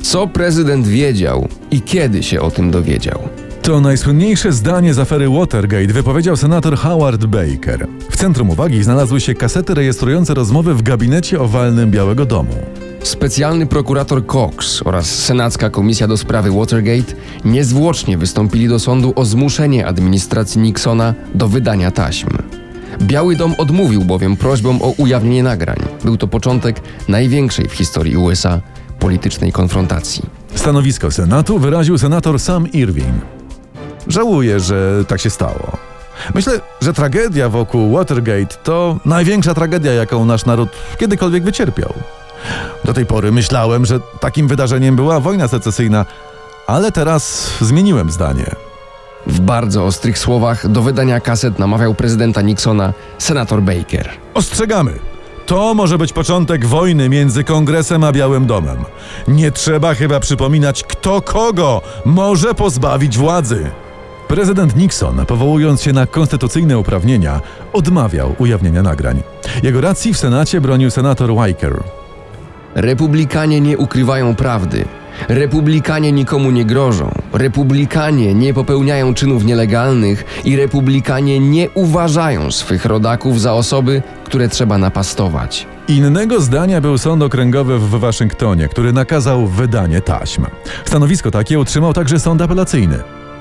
Co 0.03 0.27
prezydent 0.27 0.87
wiedział 0.87 1.49
i 1.71 1.83
kiedy 1.83 2.23
się 2.23 2.41
o 2.41 2.51
tym 2.51 2.71
dowiedział? 2.71 3.29
To 3.65 3.81
najsłynniejsze 3.81 4.53
zdanie 4.53 4.95
z 4.95 4.99
afery 4.99 5.29
Watergate 5.29 5.93
wypowiedział 5.93 6.37
senator 6.37 6.77
Howard 6.77 7.27
Baker. 7.27 7.87
W 8.11 8.17
centrum 8.17 8.51
uwagi 8.51 8.83
znalazły 8.83 9.21
się 9.21 9.35
kasety 9.35 9.75
rejestrujące 9.75 10.35
rozmowy 10.35 10.75
w 10.75 10.83
gabinecie 10.83 11.41
owalnym 11.41 11.91
Białego 11.91 12.27
Domu. 12.27 12.55
Specjalny 13.03 13.67
prokurator 13.67 14.27
Cox 14.27 14.83
oraz 14.85 15.07
Senacka 15.07 15.71
Komisja 15.71 16.07
do 16.09 16.17
sprawy 16.17 16.51
Watergate 16.51 17.15
niezwłocznie 17.45 18.19
wystąpili 18.19 18.69
do 18.69 18.79
sądu 18.79 19.13
o 19.17 19.25
zmuszenie 19.25 19.87
administracji 19.87 20.61
Nixona 20.61 21.15
do 21.35 21.49
wydania 21.49 21.91
taśm. 21.91 22.29
Biały 23.03 23.37
Dom 23.37 23.55
odmówił 23.59 24.05
bowiem 24.05 24.37
prośbom 24.37 24.83
o 24.83 24.89
ujawnienie 24.89 25.43
nagrań. 25.43 25.79
Był 26.05 26.17
to 26.17 26.29
początek 26.29 26.81
największej 27.09 27.69
w 27.69 27.73
historii 27.73 28.17
USA 28.17 28.61
politycznej 28.99 29.53
konfrontacji. 29.53 30.23
Stanowisko 30.55 31.11
Senatu 31.11 31.59
wyraził 31.59 31.99
senator 31.99 32.41
Sam 32.41 32.73
Irwin. 32.73 33.21
Żałuję, 34.09 34.61
że 34.61 35.05
tak 35.09 35.21
się 35.21 35.31
stało. 35.31 35.77
Myślę, 36.35 36.61
że 36.81 36.93
tragedia 36.93 37.49
wokół 37.49 37.97
Watergate 37.97 38.57
to 38.63 38.97
największa 39.05 39.55
tragedia, 39.55 39.93
jaką 39.93 40.25
nasz 40.25 40.45
naród 40.45 40.69
kiedykolwiek 40.99 41.45
wycierpiał. 41.45 41.95
Do 42.85 42.95
tej 42.95 43.07
pory 43.07 43.33
myślałem, 43.33 43.87
że 43.87 44.01
takim 44.21 44.49
wydarzeniem 44.49 44.97
była 44.97 45.21
wojna 45.21 45.49
secesyjna, 45.49 46.07
ale 46.67 46.93
teraz 46.93 47.53
zmieniłem 47.61 48.11
zdanie. 48.11 48.51
W 49.27 49.41
bardzo 49.41 49.85
ostrych 49.85 50.19
słowach 50.19 50.69
do 50.69 50.83
wydania 50.83 51.21
kaset 51.21 51.59
namawiał 51.59 51.95
prezydenta 51.95 52.43
Nixona 52.43 52.93
senator 53.19 53.63
Baker. 53.63 54.11
Ostrzegamy! 54.35 54.93
To 55.47 55.75
może 55.75 55.99
być 55.99 56.13
początek 56.13 56.67
wojny 56.67 57.09
między 57.09 57.45
Kongresem 57.45 58.05
a 58.05 58.13
Białym 58.13 58.47
Domem. 58.47 58.85
Nie 59.29 59.51
trzeba 59.51 59.95
chyba 59.95 60.21
przypominać, 60.21 60.85
kto 60.85 61.23
kogo 61.23 61.81
może 62.05 62.55
pozbawić 62.55 63.19
władzy. 63.19 63.71
Prezydent 64.35 64.77
Nixon, 64.77 65.27
powołując 65.27 65.83
się 65.83 65.93
na 65.93 66.07
konstytucyjne 66.07 66.79
uprawnienia, 66.79 67.41
odmawiał 67.73 68.35
ujawnienia 68.39 68.83
nagrań. 68.83 69.23
Jego 69.63 69.81
racji 69.81 70.15
w 70.15 70.19
Senacie 70.19 70.61
bronił 70.61 70.91
senator 70.91 71.35
Weicker. 71.35 71.83
Republikanie 72.75 73.61
nie 73.61 73.79
ukrywają 73.79 74.35
prawdy. 74.35 74.85
Republikanie 75.29 76.13
nikomu 76.13 76.51
nie 76.51 76.65
grożą. 76.65 77.11
Republikanie 77.33 78.35
nie 78.35 78.55
popełniają 78.55 79.15
czynów 79.15 79.45
nielegalnych 79.45 80.25
i 80.45 80.57
republikanie 80.57 81.41
nie 81.41 81.71
uważają 81.71 82.53
swych 82.53 82.85
rodaków 82.85 83.41
za 83.41 83.53
osoby, 83.53 84.03
które 84.25 84.49
trzeba 84.49 84.79
napastować. 84.79 85.67
Innego 85.89 86.41
zdania 86.41 86.81
był 86.81 86.99
sąd 86.99 87.23
okręgowy 87.23 87.79
w 87.79 87.91
Waszyngtonie, 87.91 88.69
który 88.69 88.93
nakazał 88.93 89.47
wydanie 89.47 90.01
taśm. 90.01 90.47
Stanowisko 90.85 91.31
takie 91.31 91.59
utrzymał 91.59 91.93
także 91.93 92.21
sąd 92.21 92.43
apelacyjny. 92.43 92.99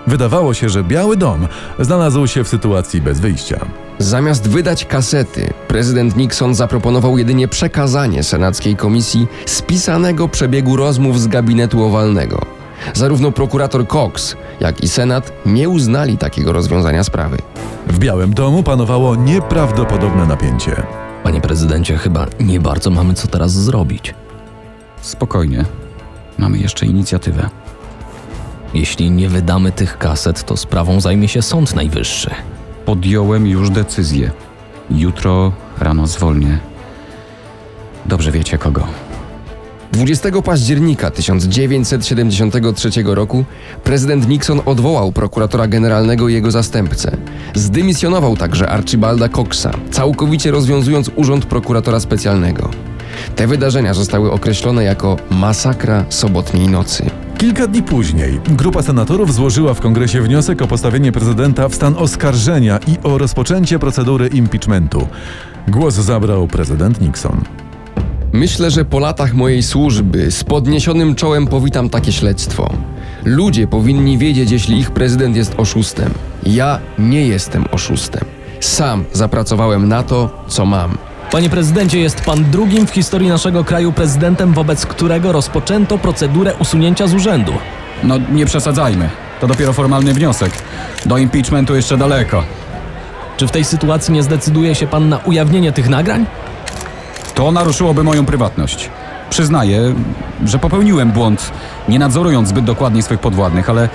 Wydawało 0.07 0.53
się, 0.53 0.69
że 0.69 0.83
Biały 0.83 1.17
Dom 1.17 1.47
znalazł 1.79 2.27
się 2.27 2.43
w 2.43 2.47
sytuacji 2.47 3.01
bez 3.01 3.19
wyjścia. 3.19 3.65
Zamiast 3.99 4.49
wydać 4.49 4.85
kasety, 4.85 5.53
prezydent 5.67 6.15
Nixon 6.15 6.55
zaproponował 6.55 7.17
jedynie 7.17 7.47
przekazanie 7.47 8.23
senackiej 8.23 8.75
komisji 8.75 9.27
spisanego 9.45 10.27
przebiegu 10.27 10.75
rozmów 10.75 11.19
z 11.19 11.27
gabinetu 11.27 11.83
owalnego. 11.83 12.45
Zarówno 12.93 13.31
prokurator 13.31 13.87
Cox, 13.87 14.35
jak 14.59 14.83
i 14.83 14.87
senat 14.87 15.31
nie 15.45 15.69
uznali 15.69 16.17
takiego 16.17 16.53
rozwiązania 16.53 17.03
sprawy. 17.03 17.37
W 17.87 17.99
Białym 17.99 18.33
Domu 18.33 18.63
panowało 18.63 19.15
nieprawdopodobne 19.15 20.25
napięcie. 20.25 20.83
Panie 21.23 21.41
prezydencie, 21.41 21.97
chyba 21.97 22.27
nie 22.39 22.59
bardzo 22.59 22.89
mamy 22.89 23.13
co 23.13 23.27
teraz 23.27 23.51
zrobić. 23.51 24.13
Spokojnie. 25.01 25.65
Mamy 26.37 26.57
jeszcze 26.57 26.85
inicjatywę. 26.85 27.49
Jeśli 28.73 29.11
nie 29.11 29.29
wydamy 29.29 29.71
tych 29.71 29.97
kaset, 29.97 30.43
to 30.43 30.57
sprawą 30.57 31.01
zajmie 31.01 31.27
się 31.27 31.41
Sąd 31.41 31.75
Najwyższy. 31.75 32.29
Podjąłem 32.85 33.47
już 33.47 33.69
decyzję. 33.69 34.31
Jutro 34.91 35.51
rano 35.79 36.07
zwolnię. 36.07 36.59
Dobrze 38.05 38.31
wiecie 38.31 38.57
kogo. 38.57 38.87
20 39.91 40.41
października 40.41 41.11
1973 41.11 42.89
roku 43.05 43.45
prezydent 43.83 44.27
Nixon 44.27 44.61
odwołał 44.65 45.11
prokuratora 45.11 45.67
generalnego 45.67 46.29
i 46.29 46.33
jego 46.33 46.51
zastępcę. 46.51 47.17
Zdymisjonował 47.53 48.37
także 48.37 48.69
Archibalda 48.69 49.29
Coxa, 49.29 49.69
całkowicie 49.91 50.51
rozwiązując 50.51 51.11
urząd 51.15 51.45
prokuratora 51.45 51.99
specjalnego. 51.99 52.69
Te 53.35 53.47
wydarzenia 53.47 53.93
zostały 53.93 54.31
określone 54.31 54.83
jako 54.83 55.17
masakra 55.29 56.05
sobotniej 56.09 56.67
nocy. 56.67 57.22
Kilka 57.43 57.67
dni 57.67 57.83
później 57.83 58.39
grupa 58.49 58.81
senatorów 58.81 59.33
złożyła 59.33 59.73
w 59.73 59.79
kongresie 59.81 60.21
wniosek 60.21 60.61
o 60.61 60.67
postawienie 60.67 61.11
prezydenta 61.11 61.69
w 61.69 61.75
stan 61.75 61.95
oskarżenia 61.97 62.79
i 62.87 63.07
o 63.07 63.17
rozpoczęcie 63.17 63.79
procedury 63.79 64.27
impeachmentu. 64.27 65.07
Głos 65.67 65.95
zabrał 65.95 66.47
prezydent 66.47 67.01
Nixon. 67.01 67.41
Myślę, 68.33 68.71
że 68.71 68.85
po 68.85 68.99
latach 68.99 69.33
mojej 69.33 69.63
służby 69.63 70.31
z 70.31 70.43
podniesionym 70.43 71.15
czołem 71.15 71.47
powitam 71.47 71.89
takie 71.89 72.11
śledztwo. 72.11 72.73
Ludzie 73.25 73.67
powinni 73.67 74.17
wiedzieć, 74.17 74.51
jeśli 74.51 74.79
ich 74.79 74.91
prezydent 74.91 75.35
jest 75.35 75.53
oszustem. 75.57 76.13
Ja 76.45 76.79
nie 76.99 77.27
jestem 77.27 77.65
oszustem. 77.71 78.25
Sam 78.59 79.03
zapracowałem 79.13 79.87
na 79.87 80.03
to, 80.03 80.45
co 80.47 80.65
mam. 80.65 80.97
Panie 81.33 81.49
prezydencie, 81.49 81.99
jest 81.99 82.21
pan 82.21 82.43
drugim 82.43 82.87
w 82.87 82.91
historii 82.91 83.29
naszego 83.29 83.63
kraju 83.63 83.91
prezydentem, 83.91 84.53
wobec 84.53 84.85
którego 84.85 85.31
rozpoczęto 85.31 85.97
procedurę 85.97 86.53
usunięcia 86.59 87.07
z 87.07 87.13
urzędu. 87.13 87.53
No 88.03 88.17
nie 88.31 88.45
przesadzajmy. 88.45 89.09
To 89.41 89.47
dopiero 89.47 89.73
formalny 89.73 90.13
wniosek. 90.13 90.51
Do 91.05 91.17
impeachmentu 91.17 91.75
jeszcze 91.75 91.97
daleko. 91.97 92.43
Czy 93.37 93.47
w 93.47 93.51
tej 93.51 93.65
sytuacji 93.65 94.13
nie 94.13 94.23
zdecyduje 94.23 94.75
się 94.75 94.87
pan 94.87 95.09
na 95.09 95.17
ujawnienie 95.17 95.71
tych 95.71 95.89
nagrań? 95.89 96.25
To 97.35 97.51
naruszyłoby 97.51 98.03
moją 98.03 98.25
prywatność. 98.25 98.89
Przyznaję, 99.29 99.93
że 100.45 100.59
popełniłem 100.59 101.11
błąd, 101.11 101.51
nie 101.89 101.99
nadzorując 101.99 102.49
zbyt 102.49 102.65
dokładnie 102.65 103.03
swych 103.03 103.19
podwładnych, 103.19 103.69
ale 103.69 103.89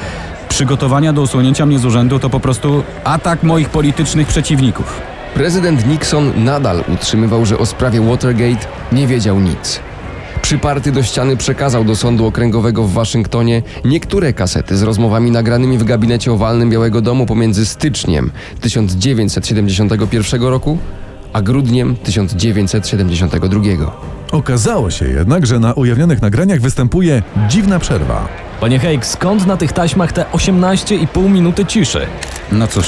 przygotowania 0.49 1.12
do 1.12 1.23
usunięcia 1.23 1.66
mnie 1.66 1.78
z 1.78 1.85
urzędu 1.85 2.18
to 2.18 2.30
po 2.30 2.40
prostu 2.40 2.85
atak 3.04 3.42
moich 3.42 3.68
politycznych 3.68 4.28
przeciwników. 4.28 5.18
Prezydent 5.38 5.87
Nixon 5.87 6.45
nadal 6.45 6.85
utrzymywał, 6.95 7.47
że 7.47 7.59
o 7.59 7.66
sprawie 7.66 8.00
Watergate 8.00 8.66
nie 8.92 9.07
wiedział 9.07 9.40
nic. 9.40 9.80
Przyparty 10.42 10.92
do 10.92 11.02
ściany 11.02 11.37
przekazał 11.37 11.85
do 11.85 11.97
sądu 11.97 12.26
okręgowego 12.26 12.85
w 12.85 12.92
Waszyngtonie 12.92 13.62
niektóre 13.85 14.33
kasety 14.33 14.76
z 14.76 14.83
rozmowami 14.83 15.30
nagranymi 15.30 15.78
w 15.78 15.85
gabinecie 15.85 16.33
owalnym 16.33 16.71
Białego 16.71 17.00
Domu 17.00 17.26
pomiędzy 17.26 17.66
styczniem 17.66 18.30
1971 18.61 20.42
roku 20.42 20.78
a 21.33 21.42
grudniem 21.42 21.97
1972. 21.97 23.61
Okazało 24.33 24.90
się 24.90 25.09
jednak, 25.09 25.47
że 25.47 25.59
na 25.59 25.73
ujawnionych 25.73 26.23
nagraniach 26.23 26.61
występuje 26.61 27.23
dziwna 27.49 27.78
przerwa. 27.78 28.28
Panie 28.61 28.78
Hejk, 28.78 29.07
skąd 29.07 29.47
na 29.47 29.57
tych 29.57 29.73
taśmach 29.73 30.12
te 30.12 30.25
18,5 30.33 31.30
minuty 31.30 31.66
ciszy? 31.66 32.07
No 32.52 32.66
cóż, 32.66 32.87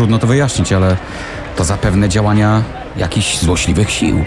trudno 0.00 0.18
to 0.18 0.26
wyjaśnić, 0.26 0.72
ale 0.72 0.96
to 1.56 1.64
zapewne 1.64 2.08
działania 2.08 2.62
jakichś 2.96 3.38
złośliwych 3.38 3.90
sił. 3.90 4.24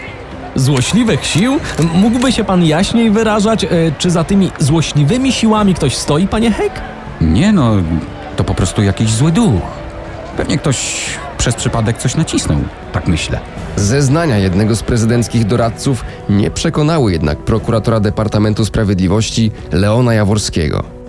Złośliwych 0.55 1.25
sił? 1.25 1.59
Mógłby 1.93 2.31
się 2.31 2.43
pan 2.43 2.63
jaśniej 2.63 3.11
wyrażać, 3.11 3.63
e, 3.63 3.67
czy 3.97 4.11
za 4.11 4.23
tymi 4.23 4.51
złośliwymi 4.59 5.31
siłami 5.31 5.73
ktoś 5.73 5.97
stoi, 5.97 6.27
panie 6.27 6.51
Hejk? 6.51 6.73
Nie 7.21 7.51
no, 7.51 7.75
to 8.35 8.43
po 8.43 8.53
prostu 8.53 8.83
jakiś 8.83 9.09
zły 9.11 9.31
duch. 9.31 9.61
Pewnie 10.37 10.57
ktoś 10.57 11.05
przez 11.37 11.55
przypadek 11.55 11.97
coś 11.97 12.15
nacisnął, 12.15 12.57
tak 12.91 13.07
myślę. 13.07 13.39
Zeznania 13.75 14.37
jednego 14.37 14.75
z 14.75 14.83
prezydenckich 14.83 15.45
doradców 15.45 16.05
nie 16.29 16.51
przekonały 16.51 17.11
jednak 17.11 17.37
prokuratora 17.37 17.99
Departamentu 17.99 18.65
Sprawiedliwości 18.65 19.51
Leona 19.71 20.13
Jaworskiego. 20.13 21.02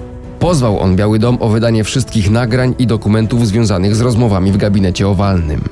Pozwał 0.44 0.80
on 0.80 0.96
Biały 0.96 1.18
Dom 1.18 1.38
o 1.40 1.48
wydanie 1.48 1.84
wszystkich 1.84 2.30
nagrań 2.30 2.74
i 2.78 2.86
dokumentów 2.86 3.46
związanych 3.46 3.96
z 3.96 4.00
rozmowami 4.00 4.52
w 4.52 4.56
gabinecie 4.56 5.08
owalnym. 5.08 5.64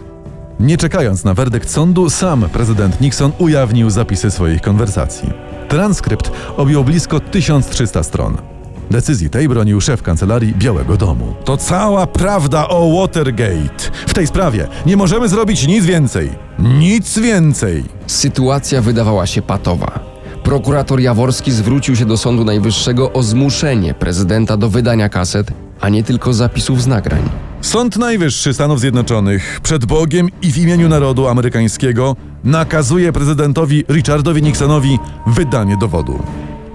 Nie 0.61 0.77
czekając 0.77 1.25
na 1.25 1.35
werdykt 1.35 1.71
sądu, 1.71 2.11
sam 2.11 2.49
prezydent 2.53 3.01
Nixon 3.01 3.33
ujawnił 3.39 3.91
zapisy 3.91 4.31
swoich 4.31 4.61
konwersacji. 4.61 5.31
Transkrypt 5.69 6.33
objął 6.57 6.85
blisko 6.85 7.21
1300 7.21 8.03
stron. 8.03 8.37
Decyzji 8.91 9.31
tej 9.31 9.49
bronił 9.49 9.81
szef 9.81 10.03
kancelarii 10.03 10.55
Białego 10.55 10.97
Domu. 10.97 11.35
To 11.45 11.57
cała 11.57 12.07
prawda 12.07 12.69
o 12.69 13.01
Watergate. 13.01 13.91
W 14.07 14.15
tej 14.15 14.27
sprawie 14.27 14.69
nie 14.87 14.97
możemy 14.97 15.29
zrobić 15.29 15.67
nic 15.67 15.85
więcej. 15.85 16.31
Nic 16.59 17.19
więcej. 17.19 17.85
Sytuacja 18.07 18.83
wydawała 18.83 19.27
się 19.27 19.43
patowa. 19.43 20.12
Prokurator 20.45 21.01
Jaworski 21.01 21.53
zwrócił 21.53 21.97
się 21.97 22.05
do 22.05 22.17
Sądu 22.17 22.45
Najwyższego 22.45 23.13
o 23.13 23.23
zmuszenie 23.23 23.95
prezydenta 23.95 24.57
do 24.57 24.69
wydania 24.69 25.09
kaset, 25.09 25.47
a 25.81 25.89
nie 25.89 26.03
tylko 26.03 26.33
zapisów 26.33 26.83
z 26.83 26.87
nagrań. 26.87 27.23
Sąd 27.61 27.97
Najwyższy 27.97 28.55
Stanów 28.55 28.81
Zjednoczonych 28.81 29.61
przed 29.63 29.85
Bogiem 29.85 30.29
i 30.43 30.53
w 30.53 30.59
imieniu 30.59 30.89
narodu 30.89 31.29
amerykańskiego 31.29 32.17
nakazuje 32.45 33.13
prezydentowi 33.13 33.85
Richardowi 33.89 34.43
Nixonowi 34.43 34.99
wydanie 35.27 35.77
dowodu. 35.77 36.23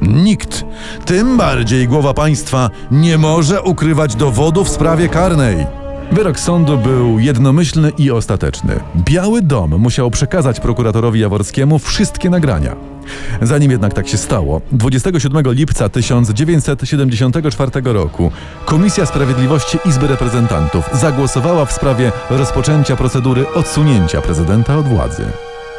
Nikt, 0.02 0.66
tym 1.06 1.38
bardziej 1.38 1.88
głowa 1.88 2.14
państwa, 2.14 2.70
nie 2.92 3.18
może 3.18 3.62
ukrywać 3.62 4.16
dowodu 4.16 4.64
w 4.64 4.70
sprawie 4.70 5.10
karnej. 5.10 5.87
Wyrok 6.12 6.40
sądu 6.40 6.78
był 6.78 7.20
jednomyślny 7.20 7.92
i 7.98 8.12
ostateczny. 8.12 8.80
Biały 8.96 9.42
Dom 9.42 9.78
musiał 9.78 10.12
przekazać 10.12 10.60
prokuratorowi 10.60 11.20
Jaworskiemu 11.20 11.80
wszystkie 11.80 12.30
nagrania. 12.30 12.76
Zanim 13.42 13.72
jednak 13.72 13.94
tak 13.94 14.08
się 14.08 14.18
stało, 14.18 14.62
27 14.72 15.54
lipca 15.54 15.90
1974 15.90 17.72
roku 17.84 18.32
Komisja 18.66 19.06
Sprawiedliwości 19.06 19.78
Izby 19.86 20.08
Reprezentantów 20.08 20.90
zagłosowała 20.94 21.66
w 21.66 21.72
sprawie 21.72 22.12
rozpoczęcia 22.30 22.96
procedury 22.96 23.54
odsunięcia 23.54 24.22
prezydenta 24.22 24.78
od 24.78 24.88
władzy. 24.88 25.26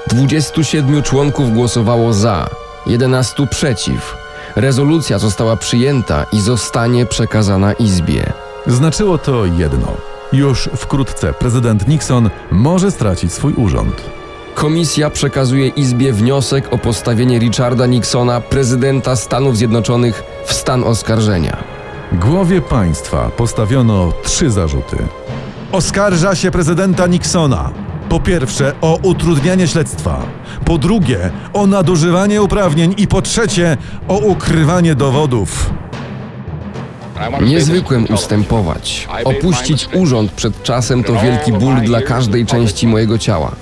27 0.06 1.02
członków 1.02 1.54
głosowało 1.54 2.12
za, 2.12 2.50
11 2.87 3.47
przeciw. 3.47 4.16
Rezolucja 4.56 5.18
została 5.18 5.56
przyjęta 5.56 6.26
i 6.32 6.40
zostanie 6.40 7.06
przekazana 7.06 7.73
Izbie. 7.73 8.32
Znaczyło 8.66 9.18
to 9.18 9.47
jedno. 9.47 10.17
Już 10.32 10.68
wkrótce 10.76 11.32
prezydent 11.32 11.88
Nixon 11.88 12.30
może 12.50 12.90
stracić 12.90 13.32
swój 13.32 13.52
urząd. 13.52 14.11
Komisja 14.54 15.11
przekazuje 15.11 15.68
Izbie 15.68 16.12
wniosek 16.12 16.73
o 16.73 16.78
postawienie 16.78 17.38
Richarda 17.38 17.87
Nixona, 17.87 18.40
prezydenta 18.40 19.16
Stanów 19.16 19.56
Zjednoczonych, 19.56 20.23
w 20.44 20.52
stan 20.52 20.85
oskarżenia. 20.85 21.56
Głowie 22.12 22.61
państwa 22.61 23.30
postawiono 23.37 24.12
trzy 24.23 24.50
zarzuty. 24.50 24.97
Oskarża 25.73 26.35
się 26.35 26.50
prezydenta 26.50 27.06
Nixona. 27.06 27.70
Po 28.08 28.20
pierwsze 28.20 28.73
o 28.80 28.99
utrudnianie 29.02 29.68
śledztwa, 29.68 30.23
po 30.64 30.78
drugie 30.78 31.30
o 31.52 31.66
nadużywanie 31.66 32.42
uprawnień 32.42 32.94
i 32.99 33.06
po 33.06 33.23
trzecie 33.23 33.76
o 34.08 34.18
ukrywanie 34.18 34.94
dowodów. 34.94 35.70
Nie 37.40 37.60
zwykłem 37.60 38.06
ustępować. 38.14 39.08
Opuścić 39.25 39.88
urząd 39.94 40.32
przed 40.32 40.62
czasem 40.62 41.04
to 41.04 41.12
wielki 41.12 41.52
ból 41.52 41.80
dla 41.80 42.02
każdej 42.02 42.46
części 42.46 42.87
mojego 42.87 43.18
ciała. 43.18 43.52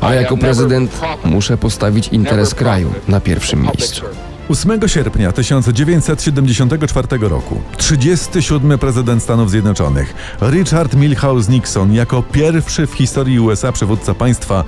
Ale 0.00 0.22
jako 0.22 0.36
prezydent 0.36 1.00
muszę 1.24 1.56
postawić 1.56 2.08
interes 2.08 2.54
kraju 2.54 2.92
na 3.08 3.20
pierwszym 3.20 3.62
miejscu. 3.62 4.02
8 4.50 4.88
sierpnia 4.88 5.32
1974 5.32 7.08
roku 7.20 7.60
37 7.76 8.78
prezydent 8.78 9.22
Stanów 9.22 9.50
Zjednoczonych 9.50 10.14
Richard 10.42 10.94
Milhouse 10.94 11.48
Nixon 11.48 11.94
jako 11.94 12.22
pierwszy 12.22 12.86
w 12.86 12.92
historii 12.92 13.40
USA 13.40 13.72
przywódca 13.72 14.14
państwa 14.14 14.64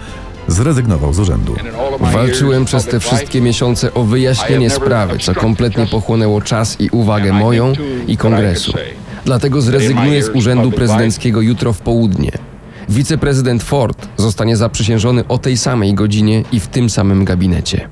zrezygnował 0.48 1.12
z 1.12 1.18
urzędu. 1.18 1.54
Walczyłem 2.00 2.64
przez 2.64 2.84
te 2.84 3.00
wszystkie 3.00 3.40
miesiące 3.40 3.94
o 3.94 4.04
wyjaśnienie 4.04 4.70
sprawy, 4.70 5.18
co 5.18 5.34
kompletnie 5.34 5.86
pochłonęło 5.86 6.40
czas 6.40 6.80
i 6.80 6.88
uwagę 6.90 7.32
moją 7.32 7.72
i 8.06 8.16
kongresu. 8.16 8.72
Dlatego 9.24 9.60
zrezygnuję 9.60 10.22
z 10.22 10.28
urzędu 10.28 10.72
prezydenckiego 10.72 11.40
jutro 11.40 11.72
w 11.72 11.78
południe. 11.78 12.30
Wiceprezydent 12.88 13.62
Ford 13.62 14.08
zostanie 14.16 14.56
zaprzysiężony 14.56 15.28
o 15.28 15.38
tej 15.38 15.56
samej 15.56 15.94
godzinie 15.94 16.44
i 16.52 16.60
w 16.60 16.66
tym 16.66 16.90
samym 16.90 17.24
gabinecie. 17.24 17.88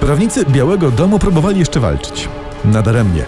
Prawnicy 0.00 0.44
Białego 0.44 0.90
Domu 0.90 1.18
próbowali 1.18 1.58
jeszcze 1.58 1.80
walczyć. 1.80 2.28
Nadaremnie. 2.64 3.22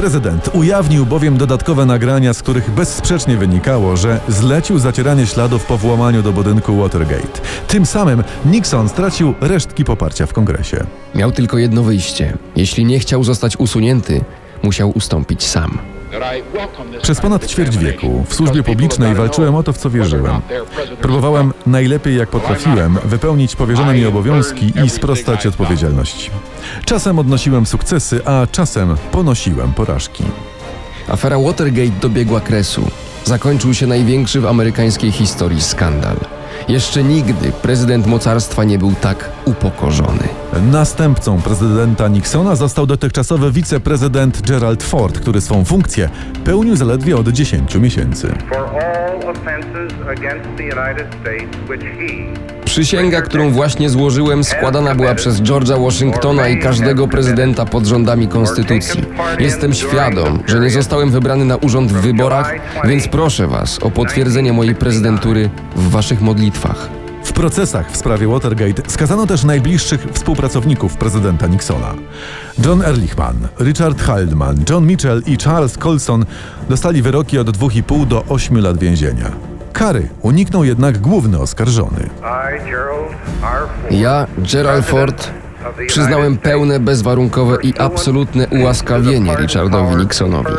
Prezydent 0.00 0.50
ujawnił 0.54 1.06
bowiem 1.06 1.36
dodatkowe 1.36 1.86
nagrania, 1.86 2.34
z 2.34 2.42
których 2.42 2.70
bezsprzecznie 2.70 3.36
wynikało, 3.36 3.96
że 3.96 4.20
zlecił 4.28 4.78
zacieranie 4.78 5.26
śladów 5.26 5.66
po 5.66 5.78
włamaniu 5.78 6.22
do 6.22 6.32
budynku 6.32 6.76
Watergate. 6.76 7.40
Tym 7.68 7.86
samym 7.86 8.24
Nixon 8.44 8.88
stracił 8.88 9.34
resztki 9.40 9.84
poparcia 9.84 10.26
w 10.26 10.32
kongresie. 10.32 10.84
Miał 11.14 11.32
tylko 11.32 11.58
jedno 11.58 11.82
wyjście. 11.82 12.36
Jeśli 12.56 12.84
nie 12.84 12.98
chciał 12.98 13.24
zostać 13.24 13.56
usunięty, 13.56 14.20
musiał 14.62 14.90
ustąpić 14.90 15.42
sam. 15.42 15.78
Przez 17.02 17.20
ponad 17.20 17.46
ćwierć 17.46 17.78
wieku 17.78 18.24
w 18.28 18.34
służbie 18.34 18.62
publicznej 18.62 19.14
walczyłem 19.14 19.54
o 19.54 19.62
to, 19.62 19.72
w 19.72 19.78
co 19.78 19.90
wierzyłem. 19.90 20.40
Próbowałem 21.02 21.52
najlepiej 21.66 22.16
jak 22.16 22.28
potrafiłem 22.28 22.98
wypełnić 23.04 23.56
powierzone 23.56 23.94
mi 23.94 24.06
obowiązki 24.06 24.72
i 24.84 24.90
sprostać 24.90 25.46
odpowiedzialności. 25.46 26.30
Czasem 26.84 27.18
odnosiłem 27.18 27.66
sukcesy, 27.66 28.20
a 28.24 28.46
czasem 28.52 28.96
ponosiłem 29.12 29.72
porażki. 29.72 30.24
Afera 31.08 31.38
Watergate 31.38 32.00
dobiegła 32.00 32.40
kresu. 32.40 32.90
Zakończył 33.24 33.74
się 33.74 33.86
największy 33.86 34.40
w 34.40 34.46
amerykańskiej 34.46 35.12
historii 35.12 35.62
skandal. 35.62 36.16
Jeszcze 36.68 37.04
nigdy 37.04 37.52
prezydent 37.52 38.06
mocarstwa 38.06 38.64
nie 38.64 38.78
był 38.78 38.92
tak 39.00 39.30
upokorzony. 39.44 40.28
Następcą 40.70 41.42
prezydenta 41.42 42.08
Nixona 42.08 42.56
został 42.56 42.86
dotychczasowy 42.86 43.52
wiceprezydent 43.52 44.42
Gerald 44.48 44.82
Ford, 44.82 45.18
który 45.18 45.40
swą 45.40 45.64
funkcję 45.64 46.08
pełnił 46.44 46.76
zaledwie 46.76 47.16
od 47.16 47.28
10 47.28 47.74
miesięcy. 47.74 48.34
Przysięga, 52.64 53.22
którą 53.22 53.50
właśnie 53.50 53.90
złożyłem, 53.90 54.44
składana 54.44 54.94
była 54.94 55.14
przez 55.14 55.42
George'a 55.42 55.84
Washingtona 55.84 56.48
i 56.48 56.58
każdego 56.58 57.08
prezydenta 57.08 57.64
pod 57.66 57.86
rządami 57.86 58.28
konstytucji. 58.28 59.04
Jestem 59.38 59.74
świadom, 59.74 60.38
że 60.46 60.60
nie 60.60 60.70
zostałem 60.70 61.10
wybrany 61.10 61.44
na 61.44 61.56
urząd 61.56 61.92
w 61.92 62.00
wyborach, 62.00 62.54
więc 62.84 63.08
proszę 63.08 63.46
Was 63.46 63.78
o 63.82 63.90
potwierdzenie 63.90 64.52
mojej 64.52 64.74
prezydentury 64.74 65.50
w 65.76 65.90
Waszych 65.90 66.20
modlitwach. 66.20 66.99
W 67.40 67.42
procesach 67.42 67.90
w 67.90 67.96
sprawie 67.96 68.28
Watergate 68.28 68.90
skazano 68.90 69.26
też 69.26 69.44
najbliższych 69.44 70.06
współpracowników 70.12 70.96
prezydenta 70.96 71.46
Nixona. 71.46 71.94
John 72.66 72.82
Ehrlichman, 72.82 73.48
Richard 73.60 74.02
Haldeman, 74.02 74.56
John 74.70 74.86
Mitchell 74.86 75.22
i 75.26 75.36
Charles 75.36 75.78
Colson 75.78 76.24
dostali 76.68 77.02
wyroki 77.02 77.38
od 77.38 77.50
2,5 77.50 78.06
do 78.06 78.24
8 78.28 78.58
lat 78.58 78.78
więzienia. 78.78 79.30
Kary 79.72 80.08
uniknął 80.22 80.64
jednak 80.64 80.98
główny 80.98 81.38
oskarżony. 81.40 82.10
Ja, 83.90 84.26
Gerald 84.52 84.86
Ford, 84.86 85.30
przyznałem 85.86 86.36
pełne, 86.36 86.80
bezwarunkowe 86.80 87.56
i 87.62 87.74
absolutne 87.78 88.46
ułaskawienie 88.48 89.36
Richardowi 89.36 89.96
Nixonowi. 89.96 90.52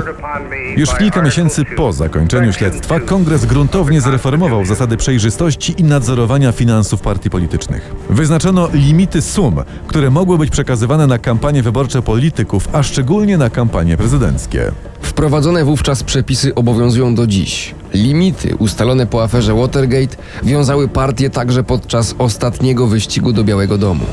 Już 0.78 0.96
kilka 0.96 1.22
miesięcy 1.22 1.66
po 1.66 1.94
zakończeniu 1.94 2.54
śledztwa 2.54 3.00
kongres 3.00 3.46
gruntownie 3.46 4.02
zreformował 4.02 4.66
zasady 4.66 4.98
przejrzystości 4.98 5.76
i 5.78 5.84
nadzorowania 5.84 6.52
finansów 6.52 7.02
partii 7.02 7.30
politycznych. 7.30 7.96
Wyznaczono 8.10 8.70
limity 8.74 9.22
sum, 9.22 9.56
które 9.88 10.10
mogły 10.10 10.38
być 10.38 10.50
przekazywane 10.50 11.08
na 11.08 11.18
kampanie 11.18 11.64
wyborcze 11.64 12.02
polityków, 12.02 12.68
a 12.74 12.84
szczególnie 12.84 13.38
na 13.38 13.50
kampanie 13.50 13.98
prezydenckie. 13.98 14.72
Wprowadzone 15.02 15.66
wówczas 15.66 16.04
przepisy 16.04 16.56
obowiązują 16.56 17.16
do 17.16 17.28
dziś. 17.28 17.76
Limity 17.94 18.56
ustalone 18.56 19.08
po 19.08 19.24
aferze 19.24 19.54
Watergate 19.54 20.18
wiązały 20.44 20.88
partię 20.88 21.30
także 21.30 21.64
podczas 21.64 22.16
ostatniego 22.18 22.88
wyścigu 22.88 23.34
do 23.34 23.44
Białego 23.44 23.78
Domu. 23.78 24.06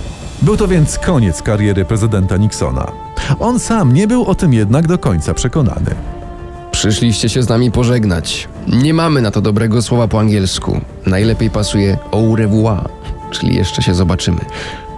Był 0.42 0.56
to 0.56 0.68
więc 0.68 0.98
koniec 0.98 1.42
kariery 1.42 1.84
prezydenta 1.84 2.36
Nixona. 2.36 2.92
On 3.40 3.58
sam 3.58 3.92
nie 3.92 4.06
był 4.06 4.24
o 4.24 4.34
tym 4.34 4.52
jednak 4.52 4.86
do 4.86 4.98
końca 4.98 5.34
przekonany. 5.34 5.94
Przyszliście 6.70 7.28
się 7.28 7.42
z 7.42 7.48
nami 7.48 7.70
pożegnać. 7.70 8.48
Nie 8.66 8.94
mamy 8.94 9.22
na 9.22 9.30
to 9.30 9.40
dobrego 9.40 9.82
słowa 9.82 10.08
po 10.08 10.20
angielsku. 10.20 10.80
Najlepiej 11.06 11.50
pasuje 11.50 11.98
au 12.12 12.36
revoir, 12.36 12.88
czyli 13.30 13.56
jeszcze 13.56 13.82
się 13.82 13.94
zobaczymy. 13.94 14.40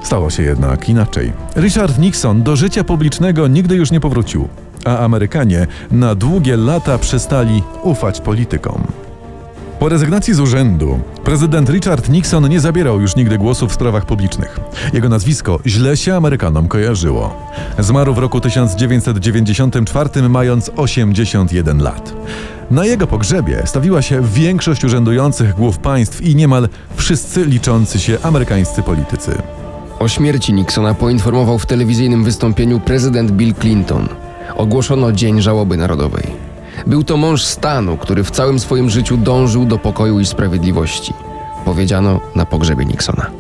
Stało 0.03 0.31
się 0.31 0.43
jednak 0.43 0.89
inaczej. 0.89 1.33
Richard 1.57 1.99
Nixon 1.99 2.43
do 2.43 2.57
życia 2.57 2.85
publicznego 2.85 3.49
nigdy 3.49 3.75
już 3.75 3.91
nie 3.91 4.01
powrócił, 4.01 4.49
a 4.85 4.99
Amerykanie 4.99 5.67
na 5.91 6.15
długie 6.15 6.57
lata 6.57 6.99
przestali 6.99 7.63
ufać 7.83 8.21
politykom. 8.21 8.83
Po 9.81 9.89
rezygnacji 9.89 10.35
z 10.35 10.41
urzędu 10.41 11.01
prezydent 11.25 11.71
Richard 11.71 12.09
Nixon 12.09 12.49
nie 12.49 12.61
zabierał 12.61 13.01
już 13.01 13.17
nigdy 13.17 13.39
głosu 13.39 13.69
w 13.69 13.73
sprawach 13.73 14.07
publicznych. 14.07 14.61
Jego 14.93 15.09
nazwisko 15.09 15.61
źle 15.67 15.97
się 15.97 16.15
Amerykanom 16.15 16.69
kojarzyło. 16.69 17.37
Zmarł 17.79 18.15
w 18.15 18.19
roku 18.19 18.41
1994, 18.41 20.29
mając 20.29 20.71
81 20.77 21.83
lat. 21.83 22.13
Na 22.71 22.85
jego 22.85 23.07
pogrzebie 23.07 23.63
stawiła 23.65 24.03
się 24.03 24.23
większość 24.23 24.85
urzędujących 24.85 25.55
głów 25.55 25.79
państw 25.79 26.23
i 26.23 26.37
niemal 26.37 26.69
wszyscy 26.97 27.45
liczący 27.45 27.99
się 27.99 28.19
amerykańscy 28.23 28.83
politycy. 28.83 29.43
O 29.99 30.09
śmierci 30.09 30.53
Nixona 30.53 30.95
poinformował 30.95 31.59
w 31.59 31.67
telewizyjnym 31.67 32.25
wystąpieniu 32.25 32.81
prezydent 32.81 33.31
Bill 33.31 33.55
Clinton. 33.55 34.09
ogłoszono 34.57 35.13
Dzień 35.13 35.43
Żałoby 35.43 35.77
Narodowej. 35.77 36.50
Był 36.87 37.05
to 37.05 37.17
mąż 37.17 37.45
stanu, 37.45 37.97
który 37.97 38.25
w 38.25 38.31
całym 38.31 38.59
swoim 38.59 38.91
życiu 38.91 39.17
dążył 39.17 39.65
do 39.65 39.79
pokoju 39.79 40.21
i 40.21 40.27
sprawiedliwości. 40.27 41.15
Powiedziano 41.65 42.21
na 42.35 42.47
pogrzebie 42.47 42.85
Nixona. 42.85 43.31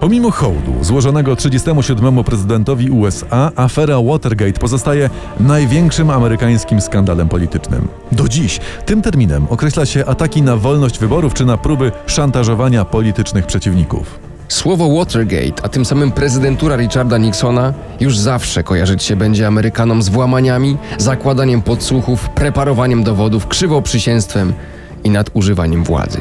Pomimo 0.00 0.30
hołdu 0.30 0.72
złożonego 0.80 1.36
37 1.36 2.24
prezydentowi 2.24 2.90
USA, 2.90 3.50
afera 3.56 4.02
Watergate 4.02 4.60
pozostaje 4.60 5.10
największym 5.40 6.10
amerykańskim 6.10 6.80
skandalem 6.80 7.28
politycznym. 7.28 7.88
Do 8.12 8.28
dziś 8.28 8.60
tym 8.86 9.02
terminem 9.02 9.46
określa 9.50 9.86
się 9.86 10.06
ataki 10.06 10.42
na 10.42 10.56
wolność 10.56 10.98
wyborów 10.98 11.34
czy 11.34 11.44
na 11.44 11.56
próby 11.56 11.92
szantażowania 12.06 12.84
politycznych 12.84 13.46
przeciwników. 13.46 14.25
Słowo 14.48 14.96
Watergate, 14.98 15.64
a 15.64 15.68
tym 15.68 15.84
samym 15.84 16.12
prezydentura 16.12 16.76
Richarda 16.76 17.18
Nixona, 17.18 17.74
już 18.00 18.18
zawsze 18.18 18.62
kojarzyć 18.62 19.02
się 19.02 19.16
będzie 19.16 19.46
Amerykanom 19.46 20.02
z 20.02 20.08
włamaniami, 20.08 20.76
zakładaniem 20.98 21.62
podsłuchów, 21.62 22.28
preparowaniem 22.28 23.04
dowodów, 23.04 23.46
krzywoprzysięstwem 23.46 24.52
i 25.04 25.10
nadużywaniem 25.10 25.84
władzy. 25.84 26.20